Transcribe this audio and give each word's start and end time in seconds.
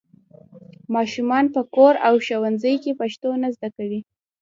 ماشومان 0.95 1.45
په 1.55 1.61
کور 1.75 1.93
او 2.07 2.13
ښوونځي 2.25 2.73
کې 2.83 2.91
پښتو 3.01 3.29
نه 3.41 3.49
زده 3.55 3.69
کوي. 3.75 3.99